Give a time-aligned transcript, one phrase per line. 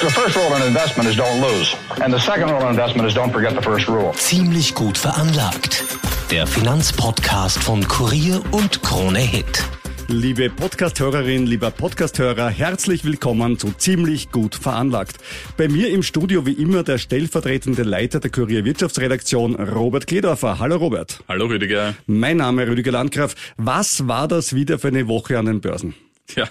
[0.00, 1.74] The first rule in investment is don't lose.
[2.00, 4.12] And the second rule in investment is don't forget the first rule.
[4.14, 5.82] Ziemlich gut veranlagt.
[6.30, 9.64] Der Finanzpodcast von Kurier und Krone Hit.
[10.06, 15.16] Liebe Podcasthörerin, lieber Podcasthörer, herzlich willkommen zu Ziemlich gut veranlagt.
[15.56, 20.60] Bei mir im Studio wie immer der stellvertretende Leiter der Kurier Wirtschaftsredaktion, Robert Kledorfer.
[20.60, 21.18] Hallo Robert.
[21.26, 21.96] Hallo Rüdiger.
[22.06, 23.34] Mein Name Rüdiger Landgraf.
[23.56, 25.94] Was war das wieder für eine Woche an den Börsen?
[26.36, 26.48] Ja,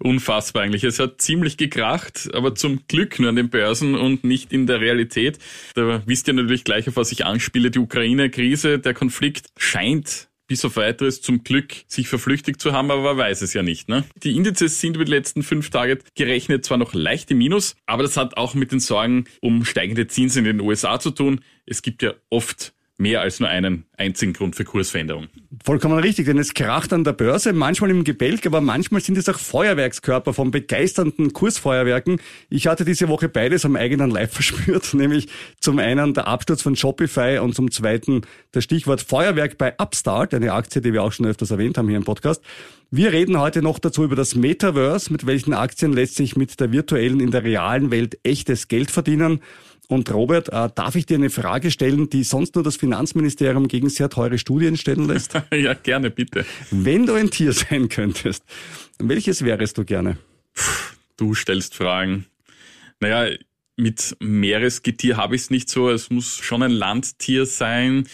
[0.00, 0.84] unfassbar eigentlich.
[0.84, 4.80] Es hat ziemlich gekracht, aber zum Glück nur an den Börsen und nicht in der
[4.80, 5.38] Realität.
[5.74, 7.70] Da wisst ihr natürlich gleich, auf was ich anspiele.
[7.70, 13.02] Die Ukraine-Krise, der Konflikt scheint bis auf weiteres zum Glück sich verflüchtigt zu haben, aber
[13.02, 13.88] man weiß es ja nicht.
[13.88, 14.02] Ne?
[14.24, 18.02] Die Indizes sind über die letzten fünf Tage gerechnet zwar noch leicht im Minus, aber
[18.02, 21.40] das hat auch mit den Sorgen um steigende Zinsen in den USA zu tun.
[21.66, 25.28] Es gibt ja oft mehr als nur einen einzigen Grund für Kursveränderung.
[25.64, 29.28] Vollkommen richtig, denn es kracht an der Börse, manchmal im Gebälk, aber manchmal sind es
[29.28, 32.20] auch Feuerwerkskörper von begeisternden Kursfeuerwerken.
[32.50, 35.28] Ich hatte diese Woche beides am eigenen Leib verspürt, nämlich
[35.60, 40.52] zum einen der Absturz von Shopify und zum zweiten das Stichwort Feuerwerk bei Upstart, eine
[40.52, 42.42] Aktie, die wir auch schon öfters erwähnt haben hier im Podcast.
[42.90, 46.72] Wir reden heute noch dazu über das Metaverse, mit welchen Aktien lässt sich mit der
[46.72, 49.40] virtuellen in der realen Welt echtes Geld verdienen.
[49.90, 53.88] Und Robert, äh, darf ich dir eine Frage stellen, die sonst nur das Finanzministerium gegen
[53.88, 55.34] sehr teure Studien stellen lässt?
[55.52, 56.46] ja, gerne, bitte.
[56.70, 58.44] Wenn du ein Tier sein könntest,
[59.00, 60.16] welches wärest du gerne?
[61.16, 62.26] Du stellst Fragen.
[63.00, 63.36] Naja,
[63.76, 65.90] mit Meeresgetier habe ich es nicht so.
[65.90, 68.06] Es muss schon ein Landtier sein.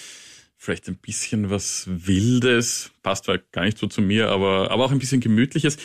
[0.56, 2.90] Vielleicht ein bisschen was Wildes.
[3.02, 5.76] Passt zwar gar nicht so zu mir, aber, aber auch ein bisschen Gemütliches.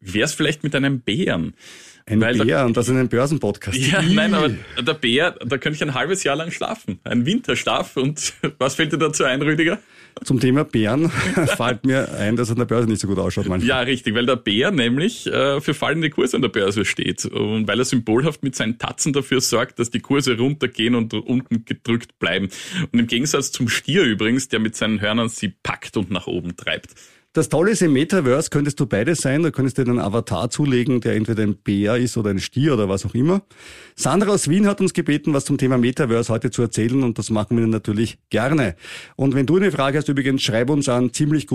[0.00, 1.54] Wäre es vielleicht mit einem Bären?
[2.10, 3.78] Ein Weil Bär da, und das in einem Börsenpodcast.
[3.78, 4.50] Ja, nein, aber
[4.82, 6.98] der Bär, da könnte ich ein halbes Jahr lang schlafen.
[7.04, 7.96] Ein Winterschlaf.
[7.96, 9.78] Und was fällt dir dazu ein, Rüdiger?
[10.24, 11.08] Zum Thema Bären
[11.56, 13.68] fällt mir ein, dass er an der Börse nicht so gut ausschaut manchmal.
[13.68, 17.26] Ja, richtig, weil der Bär nämlich äh, für fallende Kurse an der Börse steht.
[17.26, 21.64] Und weil er symbolhaft mit seinen Tatzen dafür sorgt, dass die Kurse runtergehen und unten
[21.64, 22.48] gedrückt bleiben.
[22.90, 26.56] Und im Gegensatz zum Stier übrigens, der mit seinen Hörnern sie packt und nach oben
[26.56, 26.88] treibt.
[27.32, 29.44] Das Tolle ist, im Metaverse könntest du beides sein.
[29.44, 32.74] Da könntest du dir einen Avatar zulegen, der entweder ein Bär ist oder ein Stier
[32.74, 33.42] oder was auch immer.
[33.94, 37.30] Sandra aus Wien hat uns gebeten, was zum Thema Metaverse heute zu erzählen und das
[37.30, 38.74] machen wir natürlich gerne.
[39.14, 41.46] Und wenn du eine Frage hast, übrigens, schreib uns an ziemlich.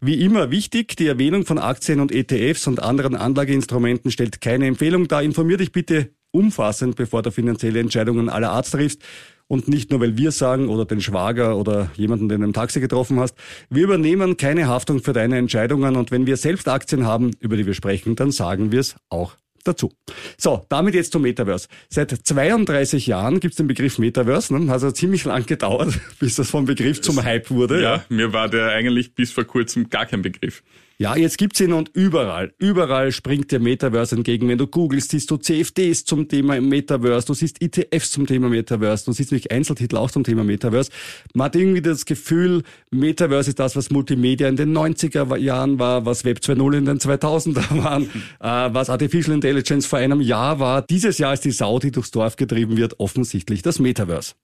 [0.00, 5.08] Wie immer wichtig, die Erwähnung von Aktien und ETFs und anderen Anlageinstrumenten stellt keine Empfehlung
[5.08, 5.24] dar.
[5.24, 9.02] Informier dich bitte umfassend, bevor du finanzielle Entscheidungen aller Art triffst.
[9.50, 12.78] Und nicht nur, weil wir sagen oder den Schwager oder jemanden, den du im Taxi
[12.78, 13.34] getroffen hast.
[13.68, 17.66] Wir übernehmen keine Haftung für deine Entscheidungen und wenn wir selbst Aktien haben, über die
[17.66, 19.34] wir sprechen, dann sagen wir es auch
[19.64, 19.90] dazu.
[20.38, 21.66] So, damit jetzt zum Metaverse.
[21.88, 24.54] Seit 32 Jahren gibt es den Begriff Metaverse.
[24.54, 24.68] Ne?
[24.68, 27.82] Hat also ziemlich lang gedauert, bis das vom Begriff zum Hype wurde.
[27.82, 30.62] Ja, ja, mir war der eigentlich bis vor kurzem gar kein Begriff.
[31.00, 34.48] Ja, jetzt gibt's ihn und überall, überall springt der Metaverse entgegen.
[34.48, 39.06] Wenn du googelst, siehst du CFDs zum Thema Metaverse, du siehst ETFs zum Thema Metaverse,
[39.06, 40.90] du siehst natürlich Einzeltitel auch zum Thema Metaverse.
[41.32, 46.04] Man hat irgendwie das Gefühl, Metaverse ist das, was Multimedia in den 90er Jahren war,
[46.04, 48.02] was Web 2.0 in den 2000er waren,
[48.38, 50.82] äh, was Artificial Intelligence vor einem Jahr war.
[50.82, 54.34] Dieses Jahr ist die Sau, die durchs Dorf getrieben wird, offensichtlich das Metaverse.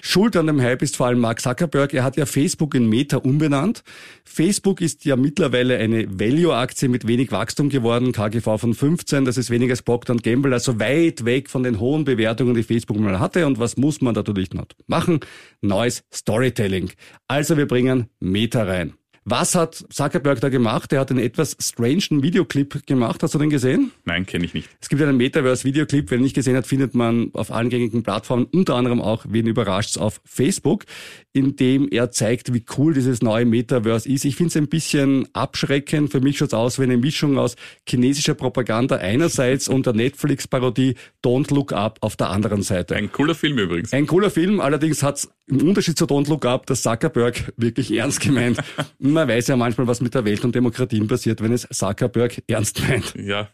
[0.00, 1.94] Schuld an dem Hype ist vor allem Mark Zuckerberg.
[1.94, 3.82] Er hat ja Facebook in Meta umbenannt.
[4.24, 9.24] Facebook ist ja mittlerweile eine Value-Aktie mit wenig Wachstum geworden, KGV von 15.
[9.24, 12.98] Das ist weniger als Procter Gamble, also weit weg von den hohen Bewertungen, die Facebook
[12.98, 13.46] mal hatte.
[13.46, 15.20] Und was muss man natürlich noch machen?
[15.60, 16.90] Neues Storytelling.
[17.28, 18.94] Also wir bringen Meta rein.
[19.24, 20.92] Was hat Zuckerberg da gemacht?
[20.92, 23.22] Er hat einen etwas strangen Videoclip gemacht.
[23.22, 23.92] Hast du den gesehen?
[24.04, 24.68] Nein, kenne ich nicht.
[24.80, 26.10] Es gibt einen Metaverse-Videoclip.
[26.10, 29.46] Wer ihn nicht gesehen hat, findet man auf allen gängigen Plattformen, unter anderem auch, wen
[29.46, 30.86] überrascht auf Facebook,
[31.32, 34.24] in dem er zeigt, wie cool dieses neue Metaverse ist.
[34.24, 36.10] Ich finde es ein bisschen abschreckend.
[36.10, 37.54] Für mich schaut es aus wie eine Mischung aus
[37.88, 42.96] chinesischer Propaganda einerseits und der Netflix-Parodie Don't Look Up auf der anderen Seite.
[42.96, 43.92] Ein cooler Film übrigens.
[43.92, 44.58] Ein cooler Film.
[44.58, 48.58] Allerdings hat es im Unterschied zu Don't Look Up das Zuckerberg wirklich ernst gemeint.
[49.12, 52.80] Man weiß ja manchmal, was mit der Welt und Demokratien passiert, wenn es Zuckerberg ernst
[52.88, 53.14] meint.
[53.14, 53.48] Ja.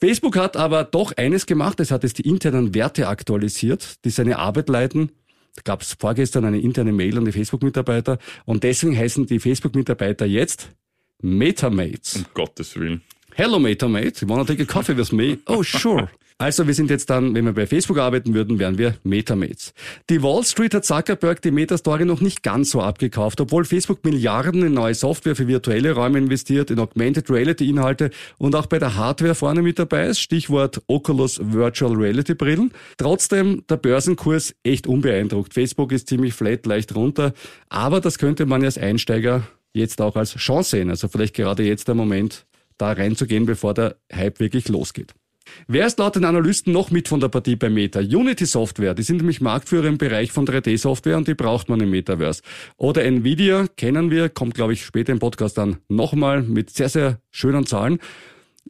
[0.00, 4.38] Facebook hat aber doch eines gemacht, es hat jetzt die internen Werte aktualisiert, die seine
[4.38, 5.12] Arbeit leiten.
[5.56, 10.24] Da gab es vorgestern eine interne Mail an die Facebook-Mitarbeiter und deswegen heißen die Facebook-Mitarbeiter
[10.24, 10.70] jetzt
[11.20, 12.16] Metamates.
[12.16, 13.02] Um Gottes Willen.
[13.34, 14.20] Hello, mate, mate.
[14.22, 15.38] You wanna take a coffee with me?
[15.46, 16.10] Oh, sure.
[16.40, 19.74] Also wir sind jetzt dann, wenn wir bei Facebook arbeiten würden, wären wir Metamates.
[20.08, 24.64] Die Wall Street hat Zuckerberg die Meta-Story noch nicht ganz so abgekauft, obwohl Facebook Milliarden
[24.64, 28.08] in neue Software für virtuelle Räume investiert, in Augmented Reality Inhalte
[28.38, 32.72] und auch bei der Hardware vorne mit dabei ist, Stichwort Oculus Virtual Reality Brillen.
[32.96, 35.52] Trotzdem der Börsenkurs echt unbeeindruckt.
[35.52, 37.34] Facebook ist ziemlich flat, leicht runter,
[37.68, 39.42] aber das könnte man als Einsteiger
[39.74, 40.88] jetzt auch als Chance sehen.
[40.88, 42.46] Also vielleicht gerade jetzt der Moment,
[42.78, 45.12] da reinzugehen, bevor der Hype wirklich losgeht.
[45.68, 48.00] Wer ist laut den Analysten noch mit von der Partie bei Meta?
[48.00, 51.90] Unity Software, die sind nämlich Marktführer im Bereich von 3D-Software und die braucht man im
[51.90, 52.42] Metaverse.
[52.76, 57.20] Oder Nvidia, kennen wir, kommt glaube ich später im Podcast dann nochmal mit sehr, sehr
[57.30, 57.98] schönen Zahlen.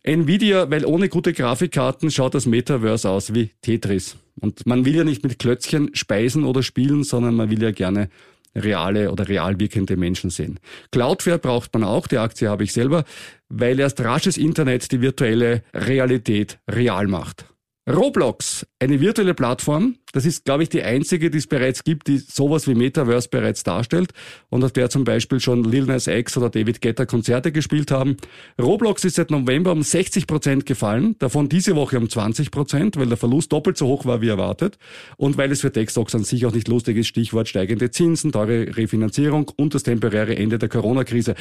[0.03, 4.17] Nvidia, weil ohne gute Grafikkarten schaut das Metaverse aus wie Tetris.
[4.41, 8.09] Und man will ja nicht mit Klötzchen speisen oder spielen, sondern man will ja gerne
[8.55, 10.59] reale oder real wirkende Menschen sehen.
[10.91, 13.05] Cloudflare braucht man auch, die Aktie habe ich selber,
[13.51, 17.45] weil erst rasches Internet die virtuelle Realität real macht.
[17.89, 22.19] Roblox, eine virtuelle Plattform, das ist, glaube ich, die einzige, die es bereits gibt, die
[22.19, 24.13] sowas wie Metaverse bereits darstellt
[24.49, 28.17] und auf der zum Beispiel schon Lil Nas X oder David Guetta Konzerte gespielt haben.
[28.61, 33.07] Roblox ist seit November um 60 Prozent gefallen, davon diese Woche um 20 Prozent, weil
[33.07, 34.79] der Verlust doppelt so hoch war wie erwartet
[35.17, 38.77] und weil es für Tech-Stocks an sich auch nicht lustig ist, Stichwort steigende Zinsen, teure
[38.77, 41.35] Refinanzierung und das temporäre Ende der Corona-Krise.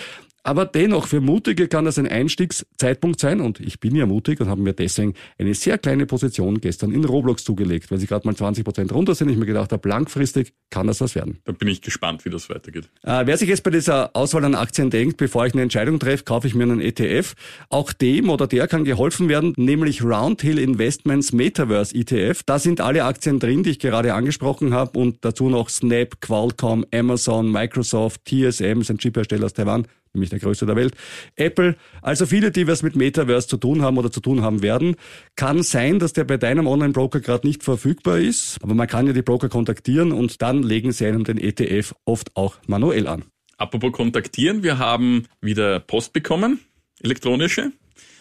[0.49, 4.49] Aber dennoch, für Mutige kann das ein Einstiegszeitpunkt sein und ich bin ja mutig und
[4.49, 8.35] habe mir deswegen eine sehr kleine Position gestern in Roblox zugelegt, weil sie gerade mal
[8.35, 9.29] 20 Prozent runter sind.
[9.29, 11.37] Ich mir gedacht habe, langfristig kann das was werden.
[11.45, 12.89] Da bin ich gespannt, wie das weitergeht.
[13.03, 16.23] Äh, wer sich jetzt bei dieser Auswahl an Aktien denkt, bevor ich eine Entscheidung treffe,
[16.23, 17.35] kaufe ich mir einen ETF.
[17.69, 22.41] Auch dem oder der kann geholfen werden, nämlich Roundhill Investments Metaverse ETF.
[22.43, 26.87] Da sind alle Aktien drin, die ich gerade angesprochen habe und dazu noch Snap, Qualcomm,
[26.91, 30.93] Amazon, Microsoft, TSM, sind Chiphersteller aus Taiwan nämlich der größte der Welt.
[31.35, 34.95] Apple, also viele, die was mit Metaverse zu tun haben oder zu tun haben werden.
[35.35, 39.13] Kann sein, dass der bei deinem Online-Broker gerade nicht verfügbar ist, aber man kann ja
[39.13, 43.25] die Broker kontaktieren und dann legen sie einem den ETF oft auch manuell an.
[43.57, 46.59] Apropos kontaktieren, wir haben wieder Post bekommen,
[47.01, 47.71] elektronische.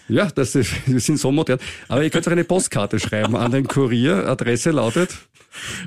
[0.09, 1.61] Ja, das ist, wir sind so modern.
[1.89, 4.27] Aber ihr könnt auch eine Postkarte schreiben an den Kurier.
[4.27, 5.17] Adresse lautet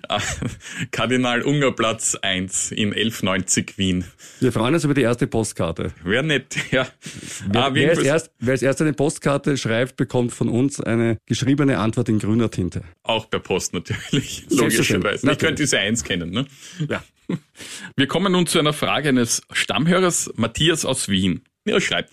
[0.91, 4.05] Kardinal Unger Platz 1 in 1190 Wien.
[4.39, 5.91] Wir freuen uns über die erste Postkarte.
[6.03, 6.87] Wäre nett, ja.
[7.47, 11.17] Wer, ah, wer, als erst, wer als erst eine Postkarte schreibt, bekommt von uns eine
[11.25, 12.83] geschriebene Antwort in grüner Tinte.
[13.03, 15.31] Auch per Post natürlich, logischerweise.
[15.31, 16.45] Ich könnte diese eins kennen, ne?
[16.87, 17.03] Ja.
[17.95, 21.43] Wir kommen nun zu einer Frage eines Stammhörers, Matthias aus Wien.
[21.65, 22.11] Er schreibt,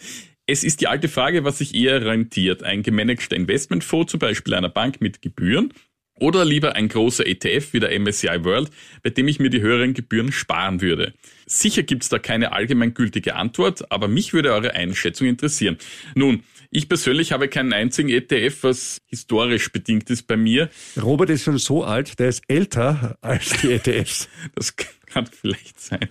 [0.50, 2.62] es ist die alte Frage, was sich eher rentiert.
[2.62, 5.74] Ein gemanagter Investmentfonds, zum Beispiel einer Bank mit Gebühren,
[6.20, 8.70] oder lieber ein großer ETF wie der MSCI World,
[9.02, 11.14] bei dem ich mir die höheren Gebühren sparen würde.
[11.46, 15.78] Sicher gibt's da keine allgemeingültige Antwort, aber mich würde eure Einschätzung interessieren.
[16.14, 20.68] Nun, ich persönlich habe keinen einzigen ETF, was historisch bedingt ist bei mir.
[21.00, 24.28] Robert ist schon so alt, der ist älter als die ETFs.
[24.54, 26.08] das kann vielleicht sein.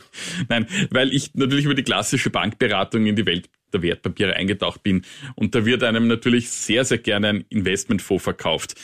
[0.49, 5.03] Nein, weil ich natürlich über die klassische Bankberatung in die Welt der Wertpapiere eingetaucht bin.
[5.35, 8.75] Und da wird einem natürlich sehr, sehr gerne ein Investmentfonds verkauft.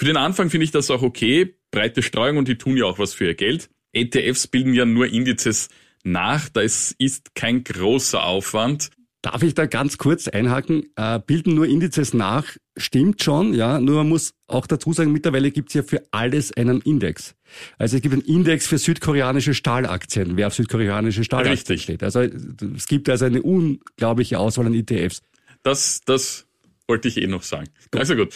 [0.00, 1.56] Für den Anfang finde ich das auch okay.
[1.70, 3.68] Breite Streuung und die tun ja auch was für ihr Geld.
[3.92, 5.68] ETFs bilden ja nur Indizes
[6.04, 6.48] nach.
[6.48, 8.88] Da ist, ist kein großer Aufwand.
[9.20, 10.86] Darf ich da ganz kurz einhaken?
[10.96, 13.78] Äh, bilden nur Indizes nach, stimmt schon, ja.
[13.78, 17.34] Nur man muss auch dazu sagen, mittlerweile gibt es ja für alles einen Index.
[17.76, 21.82] Also es gibt einen Index für südkoreanische Stahlaktien, wer auf südkoreanische Stahlaktien Richtig.
[21.82, 22.02] steht.
[22.02, 25.20] Also es gibt also eine unglaubliche Auswahl an ETFs.
[25.62, 26.46] Das, das
[26.88, 27.68] wollte ich eh noch sagen.
[27.92, 28.32] Also gut.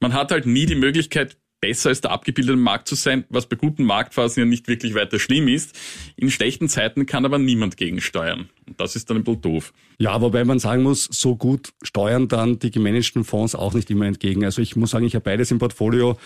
[0.00, 3.56] Man hat halt nie die Möglichkeit, besser als der abgebildete Markt zu sein, was bei
[3.56, 5.74] guten Marktphasen ja nicht wirklich weiter schlimm ist.
[6.14, 8.50] In schlechten Zeiten kann aber niemand gegensteuern.
[8.68, 9.72] Und das ist dann ein bisschen doof.
[9.98, 14.04] Ja, wobei man sagen muss, so gut steuern dann die gemanagten Fonds auch nicht immer
[14.04, 14.44] entgegen.
[14.44, 16.18] Also ich muss sagen, ich habe beides im Portfolio.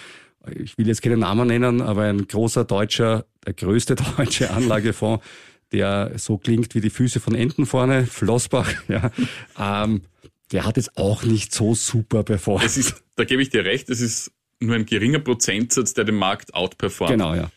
[0.57, 5.25] Ich will jetzt keinen Namen nennen, aber ein großer deutscher, der größte deutsche Anlagefonds,
[5.71, 9.13] der so klingt wie die Füße von Enten vorne, Flossbach, ja.
[9.57, 10.03] Ähm,
[10.53, 12.65] der hat jetzt auch nicht so super performt.
[12.65, 16.55] Ist, da gebe ich dir recht, es ist nur ein geringer Prozentsatz, der den Markt
[16.55, 17.13] outperformt.
[17.13, 17.51] Genau, ja.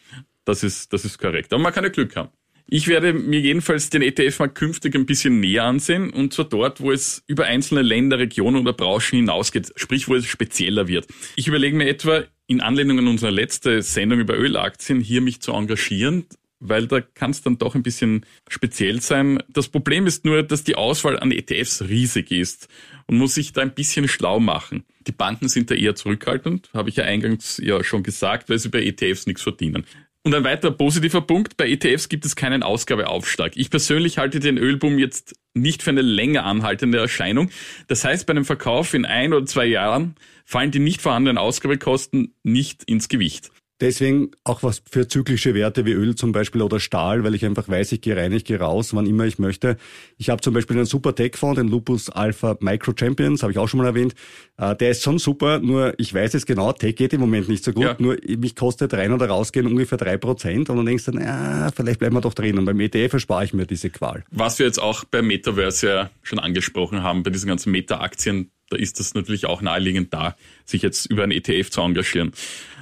[0.45, 1.53] Das ist, das ist korrekt.
[1.53, 2.29] Aber man kann ja Glück haben.
[2.74, 6.79] Ich werde mir jedenfalls den ETF mal künftig ein bisschen näher ansehen und zwar dort,
[6.79, 11.07] wo es über einzelne Länder, Regionen oder Branchen hinausgeht, sprich wo es spezieller wird.
[11.36, 15.51] Ich überlege mir etwa in Anlehnung an unsere letzte Sendung über Ölaktien hier mich zu
[15.51, 16.25] engagieren,
[16.62, 19.44] weil da kann es dann doch ein bisschen speziell sein.
[19.50, 22.70] Das Problem ist nur, dass die Auswahl an ETFs riesig ist
[23.08, 24.86] und muss sich da ein bisschen schlau machen.
[25.08, 28.70] Die Banken sind da eher zurückhaltend, habe ich ja eingangs ja schon gesagt, weil sie
[28.70, 29.86] bei ETFs nichts verdienen.
[30.24, 33.53] Und ein weiterer positiver Punkt, bei ETFs gibt es keinen Ausgabeaufschlag.
[33.56, 37.50] Ich persönlich halte den Ölboom jetzt nicht für eine länger anhaltende Erscheinung.
[37.88, 40.15] Das heißt, bei einem Verkauf in ein oder zwei Jahren
[40.46, 43.51] fallen die nicht vorhandenen Ausgabekosten nicht ins Gewicht.
[43.82, 47.68] Deswegen auch was für zyklische Werte wie Öl zum Beispiel oder Stahl, weil ich einfach
[47.68, 49.76] weiß, ich gehe rein, ich gehe raus, wann immer ich möchte.
[50.20, 53.68] Ich habe zum Beispiel einen super Tech-Fonds, den Lupus Alpha Micro Champions, habe ich auch
[53.68, 54.14] schon mal erwähnt.
[54.58, 57.64] Äh, der ist schon super, nur ich weiß es genau, Tech geht im Moment nicht
[57.64, 57.84] so gut.
[57.84, 57.96] Ja.
[57.98, 61.98] Nur mich kostet rein oder rausgehen ungefähr drei Prozent und dann denkst du, ja, vielleicht
[61.98, 62.60] bleiben wir doch drin.
[62.60, 64.24] Und beim ETF erspare ich mir diese Qual.
[64.30, 68.78] Was wir jetzt auch beim Metaverse ja schon angesprochen haben, bei diesen ganzen Meta-Aktien, da
[68.78, 70.36] ist das natürlich auch naheliegend da,
[70.66, 72.32] sich jetzt über ein ETF zu engagieren.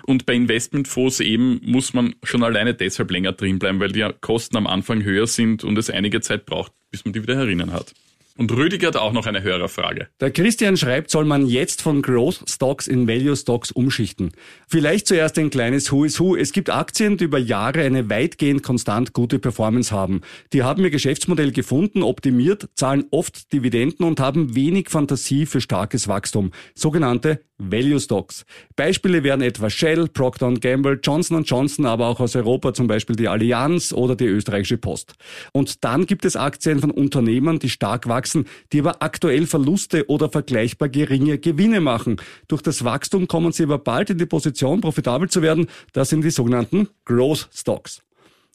[0.09, 4.57] Und bei Investmentfonds eben muss man schon alleine deshalb länger drin bleiben, weil die Kosten
[4.57, 7.93] am Anfang höher sind und es einige Zeit braucht, bis man die wieder herinnen hat.
[8.39, 10.07] Und Rüdiger hat auch noch eine Hörerfrage.
[10.21, 14.31] Der Christian schreibt, soll man jetzt von Growth Stocks in Value Stocks umschichten?
[14.65, 16.37] Vielleicht zuerst ein kleines Who is Who.
[16.37, 20.21] Es gibt Aktien, die über Jahre eine weitgehend konstant gute Performance haben.
[20.53, 26.07] Die haben ihr Geschäftsmodell gefunden, optimiert, zahlen oft Dividenden und haben wenig Fantasie für starkes
[26.07, 26.51] Wachstum.
[26.75, 28.45] Sogenannte Value Stocks.
[28.77, 33.27] Beispiele wären etwa Shell, Procter Gamble, Johnson Johnson, aber auch aus Europa zum Beispiel die
[33.27, 35.15] Allianz oder die österreichische Post.
[35.51, 38.28] Und dann gibt es Aktien von Unternehmen, die stark wachsen,
[38.71, 42.17] die aber aktuell Verluste oder vergleichbar geringe Gewinne machen.
[42.47, 45.67] Durch das Wachstum kommen sie aber bald in die Position, profitabel zu werden.
[45.93, 48.01] Das sind die sogenannten Growth Stocks.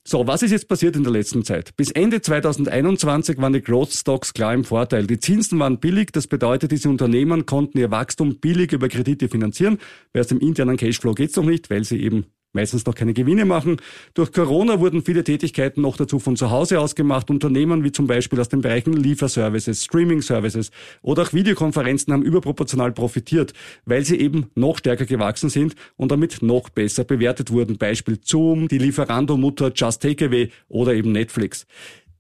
[0.07, 1.75] So, was ist jetzt passiert in der letzten Zeit?
[1.79, 5.07] Bis Ende 2021 waren die Growth Stocks klar im Vorteil.
[5.07, 9.79] Die Zinsen waren billig, das bedeutet, diese Unternehmen konnten ihr Wachstum billig über Kredite finanzieren.
[10.13, 13.77] Bei dem internen Cashflow geht's noch nicht, weil sie eben meistens noch keine Gewinne machen.
[14.15, 17.31] Durch Corona wurden viele Tätigkeiten noch dazu von zu Hause aus gemacht.
[17.31, 20.71] Unternehmen wie zum Beispiel aus den Bereichen Lieferservices, Streaming-Services
[21.03, 23.53] oder auch Videokonferenzen haben überproportional profitiert,
[23.85, 27.77] weil sie eben noch stärker gewachsen sind und damit noch besser bewertet wurden.
[27.77, 31.67] Beispiel Zoom, die Lieferando-Mutter Just Takeaway oder eben Netflix.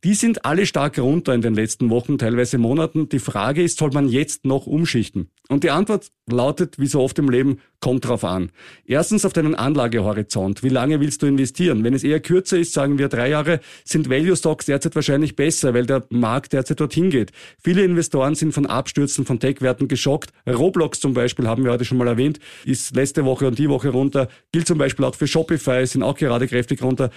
[0.04, 3.08] Die sind alle stark runter in den letzten Wochen, teilweise Monaten.
[3.08, 5.30] Die Frage ist, soll man jetzt noch umschichten?
[5.48, 8.50] Und die Antwort lautet, wie so oft im Leben, kommt drauf an.
[8.84, 10.62] Erstens auf deinen Anlagehorizont.
[10.62, 11.84] Wie lange willst du investieren?
[11.84, 15.72] Wenn es eher kürzer ist, sagen wir drei Jahre, sind Value Stocks derzeit wahrscheinlich besser,
[15.72, 17.32] weil der Markt derzeit dorthin geht.
[17.62, 20.32] Viele Investoren sind von Abstürzen von Tech-Werten geschockt.
[20.46, 23.88] Roblox zum Beispiel, haben wir heute schon mal erwähnt, ist letzte Woche und die Woche
[23.88, 24.28] runter.
[24.52, 27.10] Gilt zum Beispiel auch für Shopify, sind auch gerade kräftig runter.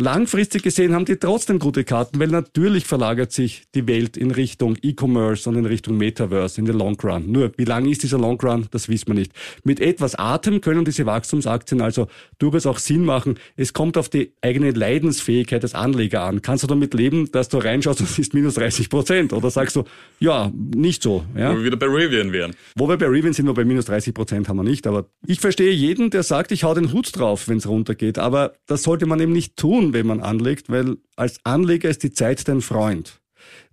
[0.00, 4.76] Langfristig gesehen haben die trotzdem gute Karten, weil natürlich verlagert sich die Welt in Richtung
[4.80, 7.32] E-Commerce und in Richtung Metaverse in den Long Run.
[7.32, 9.32] Nur, wie lang ist dieser Long Run, das wissen wir nicht.
[9.64, 12.06] Mit etwas Atem können diese Wachstumsaktien also
[12.38, 13.40] durchaus auch Sinn machen.
[13.56, 16.42] Es kommt auf die eigene Leidensfähigkeit des Anleger an.
[16.42, 19.32] Kannst du damit leben, dass du reinschaust und siehst minus 30 Prozent?
[19.32, 19.82] Oder sagst du,
[20.20, 21.24] ja, nicht so.
[21.36, 21.50] Ja?
[21.50, 22.54] Wo wir wieder bei Rivian wären.
[22.76, 24.86] Wo wir bei Rivian sind, wir bei minus 30 Prozent haben wir nicht.
[24.86, 28.20] Aber ich verstehe jeden, der sagt, ich hau den Hut drauf, wenn es runtergeht.
[28.20, 32.12] Aber das sollte man eben nicht tun wenn man anlegt, weil als Anleger ist die
[32.12, 33.20] Zeit dein Freund.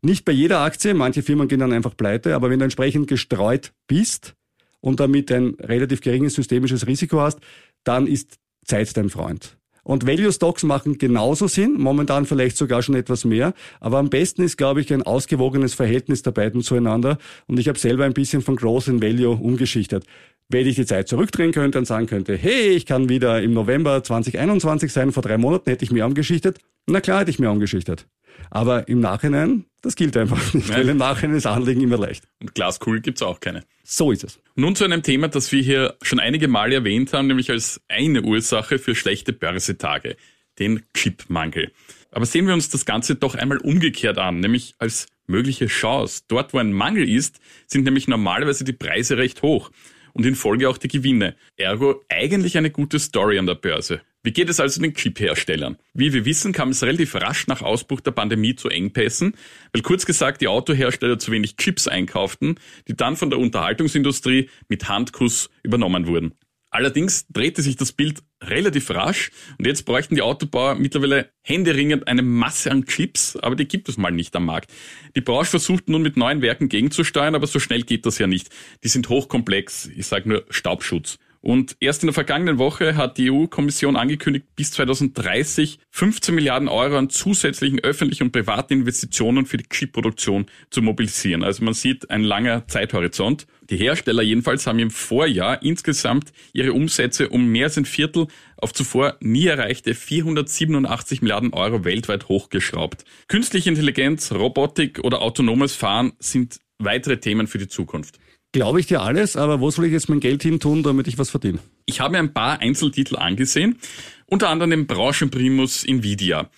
[0.01, 3.73] Nicht bei jeder Aktie, manche Firmen gehen dann einfach pleite, aber wenn du entsprechend gestreut
[3.87, 4.35] bist
[4.79, 7.39] und damit ein relativ geringes systemisches Risiko hast,
[7.83, 9.57] dann ist Zeit dein Freund.
[9.83, 13.53] Und Value Stocks machen genauso Sinn, momentan vielleicht sogar schon etwas mehr.
[13.79, 17.19] Aber am besten ist, glaube ich, ein ausgewogenes Verhältnis der beiden zueinander.
[17.45, 20.03] Und ich habe selber ein bisschen von Growth in Value umgeschichtet
[20.49, 24.03] wenn ich die Zeit zurückdrehen könnte und sagen könnte, hey, ich kann wieder im November
[24.03, 26.59] 2021 sein, vor drei Monaten hätte ich mir umgeschichtet.
[26.87, 28.07] Na klar hätte ich mir umgeschichtet.
[28.51, 30.77] Aber im Nachhinein, das gilt einfach nicht, Nein.
[30.77, 32.25] weil im Nachhinein ist Anlegen immer leicht.
[32.39, 33.63] Und Glaskugel gibt's auch keine.
[33.83, 34.39] So ist es.
[34.55, 38.21] Nun zu einem Thema, das wir hier schon einige Male erwähnt haben, nämlich als eine
[38.21, 40.15] Ursache für schlechte Börsetage,
[40.59, 41.71] den Chipmangel.
[42.11, 46.23] Aber sehen wir uns das Ganze doch einmal umgekehrt an, nämlich als mögliche Chance.
[46.27, 49.71] Dort, wo ein Mangel ist, sind nämlich normalerweise die Preise recht hoch
[50.15, 51.35] und in Folge auch die Gewinne.
[51.57, 54.01] Ergo eigentlich eine gute Story an der Börse.
[54.23, 55.77] Wie geht es also den Chip-Herstellern?
[55.93, 59.35] Wie wir wissen, kam es relativ rasch nach Ausbruch der Pandemie zu Engpässen,
[59.73, 62.55] weil kurz gesagt die Autohersteller zu wenig Chips einkauften,
[62.87, 66.33] die dann von der Unterhaltungsindustrie mit Handkuss übernommen wurden.
[66.71, 72.21] Allerdings drehte sich das Bild relativ rasch und jetzt bräuchten die Autobauer mittlerweile händeringend eine
[72.21, 74.71] Masse an Chips, aber die gibt es mal nicht am Markt.
[75.15, 78.49] Die Branche versucht nun mit neuen Werken gegenzusteuern, aber so schnell geht das ja nicht.
[78.83, 81.17] Die sind hochkomplex, ich sage nur Staubschutz.
[81.45, 86.97] Und erst in der vergangenen Woche hat die EU-Kommission angekündigt, bis 2030 15 Milliarden Euro
[86.97, 91.43] an zusätzlichen öffentlichen und privaten Investitionen für die Chip-Produktion zu mobilisieren.
[91.43, 93.45] Also man sieht ein langer Zeithorizont.
[93.69, 98.25] Die Hersteller jedenfalls haben im Vorjahr insgesamt ihre Umsätze um mehr als ein Viertel
[98.57, 103.05] auf zuvor nie erreichte 487 Milliarden Euro weltweit hochgeschraubt.
[103.27, 108.17] Künstliche Intelligenz, Robotik oder autonomes Fahren sind weitere Themen für die Zukunft.
[108.55, 111.17] Glaube ich dir alles, aber wo soll ich jetzt mein Geld hin tun, damit ich
[111.17, 111.59] was verdiene?
[111.85, 113.79] Ich habe mir ein paar Einzeltitel angesehen,
[114.27, 116.49] unter anderem den Branchenprimus Nvidia.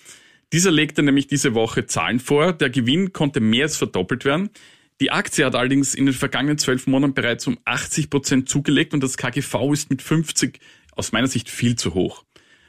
[0.52, 2.52] Dieser legte nämlich diese Woche Zahlen vor.
[2.52, 4.50] Der Gewinn konnte mehr als verdoppelt werden.
[5.00, 9.02] Die Aktie hat allerdings in den vergangenen zwölf Monaten bereits um 80 Prozent zugelegt und
[9.02, 10.60] das KGV ist mit 50
[10.92, 12.22] aus meiner Sicht viel zu hoch.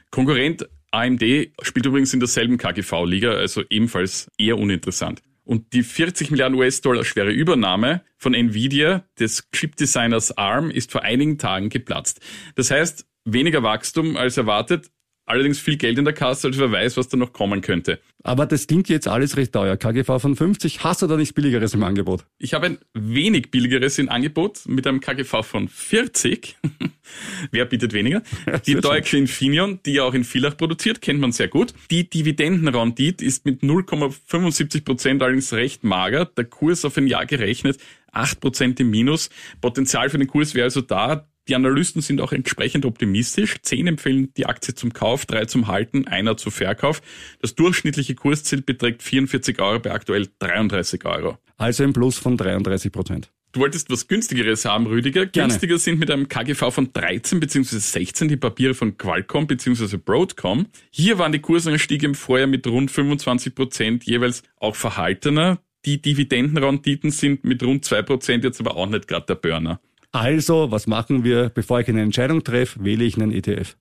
[0.10, 1.22] Konkurrent AMD
[1.62, 5.22] spielt übrigens in derselben KGV-Liga, also ebenfalls eher uninteressant.
[5.50, 11.40] Und die 40 Milliarden US-Dollar schwere Übernahme von Nvidia des Chip-Designers ARM ist vor einigen
[11.40, 12.22] Tagen geplatzt.
[12.54, 14.92] Das heißt, weniger Wachstum als erwartet,
[15.30, 18.00] allerdings viel Geld in der Kasse, als wer weiß, was da noch kommen könnte.
[18.24, 19.78] Aber das klingt jetzt alles recht teuer.
[19.78, 22.26] KGV von 50, hast du da nichts Billigeres im Angebot?
[22.38, 26.58] Ich habe ein wenig Billigeres im Angebot mit einem KGV von 40.
[27.52, 28.24] Wer bietet weniger?
[28.66, 31.74] Die deutsche Infineon, die ja auch in Villach produziert, kennt man sehr gut.
[31.92, 36.26] Die Dividendenrendite ist mit 0,75 Prozent allerdings recht mager.
[36.26, 37.80] Der Kurs auf ein Jahr gerechnet
[38.12, 39.30] 8 Prozent im Minus.
[39.62, 41.28] Potenzial für den Kurs wäre also da.
[41.50, 43.56] Die Analysten sind auch entsprechend optimistisch.
[43.64, 47.02] Zehn empfehlen die Aktie zum Kauf, drei zum Halten, einer zu Verkauf.
[47.42, 51.40] Das durchschnittliche Kursziel beträgt 44 Euro bei aktuell 33 Euro.
[51.58, 53.32] Also ein Plus von 33 Prozent.
[53.52, 55.26] Du wolltest was günstigeres haben, Rüdiger.
[55.26, 55.50] Gerne.
[55.50, 57.80] Günstiger sind mit einem KGV von 13 bzw.
[57.80, 59.98] 16 die Papiere von Qualcomm bzw.
[59.98, 60.68] Broadcom.
[60.92, 65.58] Hier waren die Kursanstiege im Vorjahr mit rund 25 Prozent jeweils auch verhaltener.
[65.86, 69.82] Die Dividendenrenditen sind mit rund 2 Prozent jetzt aber auch nicht gerade der Burner.
[70.12, 71.50] Also, was machen wir?
[71.50, 73.76] Bevor ich eine Entscheidung treffe, wähle ich einen ETF.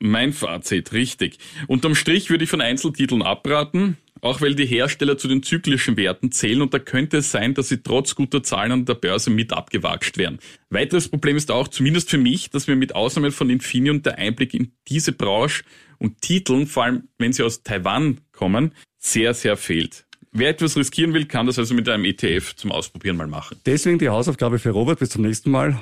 [0.00, 1.38] Mein Fazit, richtig.
[1.66, 6.32] Unterm Strich würde ich von Einzeltiteln abraten, auch weil die Hersteller zu den zyklischen Werten
[6.32, 9.52] zählen und da könnte es sein, dass sie trotz guter Zahlen an der Börse mit
[9.52, 10.40] abgewatscht werden.
[10.68, 14.52] Weiteres Problem ist auch, zumindest für mich, dass mir mit Ausnahme von Infineon der Einblick
[14.52, 15.62] in diese Branche
[15.98, 20.06] und Titeln, vor allem wenn sie aus Taiwan kommen, sehr, sehr fehlt.
[20.36, 23.56] Wer etwas riskieren will, kann das also mit einem ETF zum Ausprobieren mal machen.
[23.66, 25.80] Deswegen die Hausaufgabe für Robert bis zum nächsten Mal.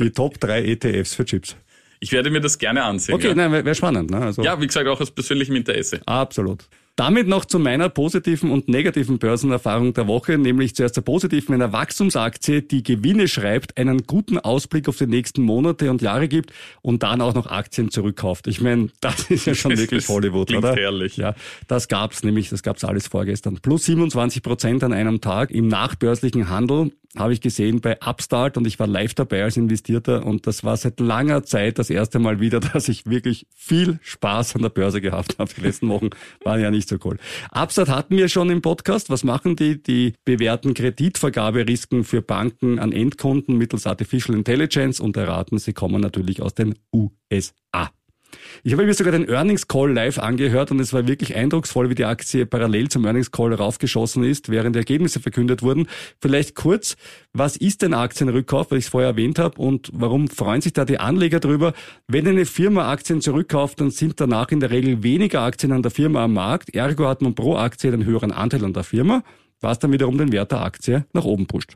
[0.00, 1.54] Die Top 3 ETFs für Chips.
[2.00, 3.14] Ich werde mir das gerne ansehen.
[3.14, 3.34] Okay, ja.
[3.36, 4.10] nein, wäre wär spannend.
[4.10, 4.18] Ne?
[4.18, 6.00] Also, ja, wie gesagt, auch aus persönlichem Interesse.
[6.06, 6.64] Absolut.
[6.96, 11.72] Damit noch zu meiner positiven und negativen Börsenerfahrung der Woche, nämlich zuerst der positiven einer
[11.72, 17.02] Wachstumsaktie, die Gewinne schreibt, einen guten Ausblick auf die nächsten Monate und Jahre gibt und
[17.02, 18.46] dann auch noch Aktien zurückkauft.
[18.46, 20.76] Ich meine, das ist ja schon wirklich Hollywood, oder?
[20.76, 21.16] herrlich.
[21.16, 21.34] Ja,
[21.66, 23.58] das gab's nämlich, das gab's alles vorgestern.
[23.60, 28.66] Plus 27 Prozent an einem Tag im nachbörslichen Handel habe ich gesehen bei Upstart und
[28.66, 32.40] ich war live dabei als Investierter und das war seit langer Zeit das erste Mal
[32.40, 35.50] wieder, dass ich wirklich viel Spaß an der Börse gehabt habe.
[35.54, 36.10] Die letzten Wochen
[36.42, 37.18] waren ja nicht so cool.
[37.52, 39.10] Upstart hatten wir schon im Podcast.
[39.10, 39.82] Was machen die?
[39.82, 46.42] Die bewerten Kreditvergaberisken für Banken an Endkunden mittels Artificial Intelligence und erraten, sie kommen natürlich
[46.42, 47.90] aus den USA.
[48.66, 51.94] Ich habe mir sogar den Earnings Call live angehört und es war wirklich eindrucksvoll, wie
[51.94, 55.86] die Aktie parallel zum Earnings Call raufgeschossen ist, während die Ergebnisse verkündet wurden.
[56.18, 56.96] Vielleicht kurz,
[57.34, 60.86] was ist denn Aktienrückkauf, weil ich es vorher erwähnt habe und warum freuen sich da
[60.86, 61.74] die Anleger drüber?
[62.08, 65.90] Wenn eine Firma Aktien zurückkauft, dann sind danach in der Regel weniger Aktien an der
[65.90, 66.74] Firma am Markt.
[66.74, 69.24] Ergo hat man pro Aktie einen höheren Anteil an der Firma,
[69.60, 71.74] was dann wiederum den Wert der Aktie nach oben pusht.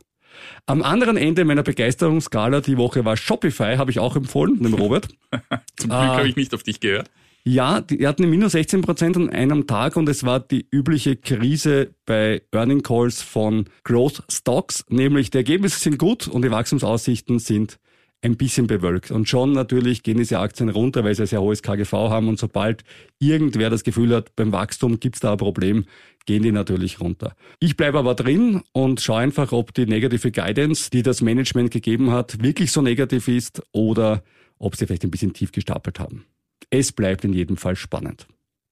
[0.66, 5.08] Am anderen Ende meiner Begeisterungsskala die Woche war Shopify, habe ich auch empfohlen, dem Robert.
[5.76, 6.16] Zum Glück Ah.
[6.18, 7.10] habe ich nicht auf dich gehört.
[7.44, 11.16] Ja, die hatten eine minus 16 Prozent an einem Tag und es war die übliche
[11.16, 17.38] Krise bei Earning Calls von Growth Stocks, nämlich die Ergebnisse sind gut und die Wachstumsaussichten
[17.38, 17.78] sind
[18.22, 19.10] ein bisschen bewölkt.
[19.10, 22.38] Und schon natürlich gehen diese Aktien runter, weil sie ein sehr hohes KGV haben und
[22.38, 22.82] sobald
[23.18, 25.84] irgendwer das Gefühl hat, beim Wachstum gibt's da ein Problem,
[26.26, 27.34] gehen die natürlich runter.
[27.60, 32.10] Ich bleibe aber drin und schaue einfach, ob die negative Guidance, die das Management gegeben
[32.10, 34.22] hat, wirklich so negativ ist oder
[34.58, 36.24] ob sie vielleicht ein bisschen tief gestapelt haben.
[36.70, 38.26] Es bleibt in jedem Fall spannend.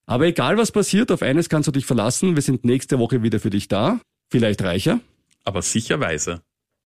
[0.07, 2.37] Aber egal was passiert, auf eines kannst du dich verlassen.
[2.37, 4.01] Wir sind nächste Woche wieder für dich da.
[4.31, 5.01] Vielleicht reicher.
[5.45, 6.43] Aber sicherweise.